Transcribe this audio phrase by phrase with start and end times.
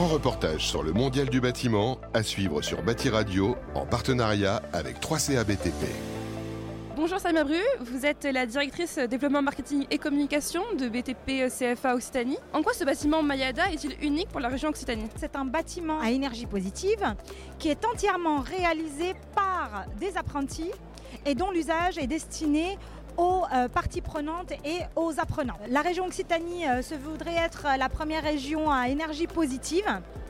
[0.00, 5.44] reportage sur le mondial du bâtiment à suivre sur Bâti Radio en partenariat avec 3CA
[5.44, 5.86] BTP.
[6.96, 12.38] Bonjour Samia Bru, vous êtes la directrice développement marketing et communication de BTP CFA Occitanie.
[12.52, 15.08] En quoi ce bâtiment Mayada est-il unique pour la région Occitanie?
[15.16, 17.14] C'est un bâtiment à énergie positive
[17.58, 20.70] qui est entièrement réalisé par des apprentis
[21.26, 22.78] et dont l'usage est destiné
[23.16, 25.58] aux euh, parties prenantes et aux apprenants.
[25.68, 29.84] La région Occitanie euh, se voudrait être la première région à énergie positive.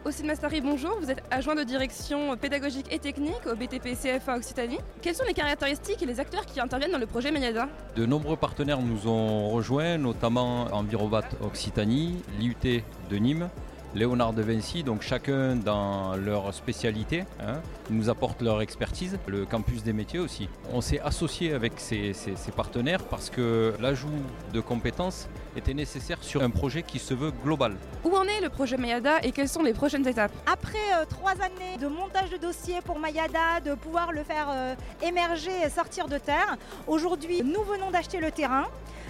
[0.04, 4.78] Ocine Mastari, bonjour, vous êtes adjoint de direction pédagogique et technique au BTP CFA Occitanie.
[5.00, 8.36] Quelles sont les caractéristiques et les acteurs qui interviennent dans le projet Mayada De nombreux
[8.36, 13.48] partenaires nous ont rejoints, notamment Envirovat Occitanie, l'IUT de Nîmes,
[13.94, 17.60] Léonard de Vinci, donc chacun dans leur spécialité, hein,
[17.90, 20.48] nous apportent leur expertise, le campus des métiers aussi.
[20.72, 22.14] On s'est associé avec ces,
[22.56, 24.08] partenaires parce que l'ajout
[24.54, 27.76] de compétences était nécessaire sur un projet qui se veut global.
[28.04, 30.32] Où en est le projet Mayada et quelles sont les prochaines étapes?
[30.50, 34.74] Après euh, trois années de montage de dossier pour Mayada, de pouvoir le faire euh,
[35.02, 38.64] émerger et sortir de terre, aujourd'hui nous venons d'acheter le terrain.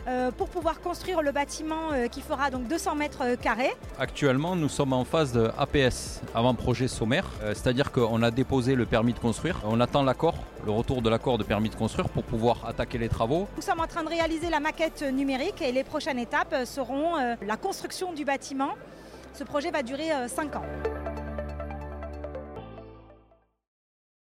[0.09, 3.73] Euh, pour pouvoir construire le bâtiment euh, qui fera donc 200 mètres euh, carrés.
[4.01, 9.13] Actuellement, nous sommes en phase de APS, avant-projet sommaire, c'est-à-dire qu'on a déposé le permis
[9.13, 9.61] de construire.
[9.65, 10.35] On attend l'accord,
[10.67, 13.47] le retour de l'accord de permis de construire pour pouvoir attaquer les travaux.
[13.57, 17.15] Nous sommes en train de réaliser la maquette numérique et les prochaines étapes seront
[17.47, 18.71] la construction du bâtiment.
[19.35, 20.65] Ce projet va durer 5 ans.